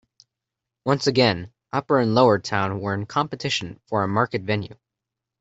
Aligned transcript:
Once 0.83 1.05
again 1.05 1.53
Upper 1.71 1.99
and 1.99 2.15
Lower 2.15 2.39
Town 2.39 2.81
were 2.81 2.95
in 2.95 3.05
competition 3.05 3.79
for 3.87 4.01
a 4.01 4.07
market 4.07 4.41
venue. 4.41 4.75